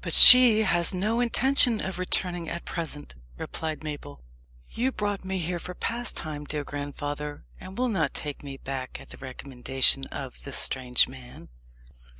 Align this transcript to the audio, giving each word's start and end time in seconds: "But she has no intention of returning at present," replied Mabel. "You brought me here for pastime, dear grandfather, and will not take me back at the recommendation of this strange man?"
"But 0.00 0.12
she 0.12 0.62
has 0.64 0.92
no 0.92 1.20
intention 1.20 1.80
of 1.80 1.96
returning 2.00 2.48
at 2.48 2.64
present," 2.64 3.14
replied 3.38 3.84
Mabel. 3.84 4.20
"You 4.72 4.90
brought 4.90 5.24
me 5.24 5.38
here 5.38 5.60
for 5.60 5.72
pastime, 5.72 6.44
dear 6.44 6.64
grandfather, 6.64 7.44
and 7.60 7.78
will 7.78 7.86
not 7.86 8.12
take 8.12 8.42
me 8.42 8.56
back 8.56 9.00
at 9.00 9.10
the 9.10 9.18
recommendation 9.18 10.04
of 10.06 10.42
this 10.42 10.56
strange 10.58 11.06
man?" 11.06 11.48